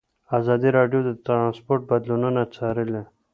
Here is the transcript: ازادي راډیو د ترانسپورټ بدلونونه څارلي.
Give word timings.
ازادي 0.37 0.69
راډیو 0.77 0.99
د 1.05 1.11
ترانسپورټ 1.25 1.81
بدلونونه 1.91 2.41
څارلي. 2.55 3.03